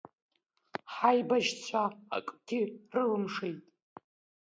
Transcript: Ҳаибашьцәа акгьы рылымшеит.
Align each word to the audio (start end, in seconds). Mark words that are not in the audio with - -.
Ҳаибашьцәа 0.95 1.83
акгьы 2.15 2.61
рылымшеит. 2.93 3.59